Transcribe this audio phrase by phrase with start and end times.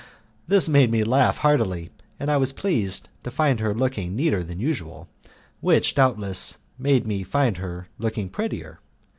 [0.47, 4.59] This made me laugh heartily, and I was pleased to find her looking neater than
[4.59, 5.07] usual,
[5.59, 8.79] which, doubtless, made me find her looking prettier.